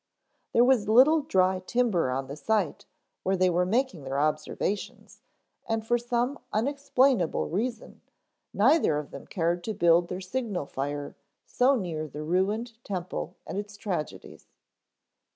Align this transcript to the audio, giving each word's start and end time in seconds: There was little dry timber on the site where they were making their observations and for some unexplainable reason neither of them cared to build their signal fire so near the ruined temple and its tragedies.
There 0.53 0.63
was 0.65 0.87
little 0.89 1.21
dry 1.21 1.59
timber 1.59 2.09
on 2.09 2.25
the 2.25 2.35
site 2.35 2.87
where 3.21 3.37
they 3.37 3.51
were 3.51 3.67
making 3.67 4.03
their 4.03 4.19
observations 4.19 5.21
and 5.69 5.85
for 5.85 5.99
some 5.99 6.39
unexplainable 6.51 7.47
reason 7.49 8.01
neither 8.51 8.97
of 8.97 9.11
them 9.11 9.27
cared 9.27 9.63
to 9.65 9.75
build 9.75 10.07
their 10.07 10.19
signal 10.19 10.65
fire 10.65 11.15
so 11.45 11.75
near 11.75 12.07
the 12.07 12.23
ruined 12.23 12.83
temple 12.83 13.35
and 13.45 13.59
its 13.59 13.77
tragedies. 13.77 14.47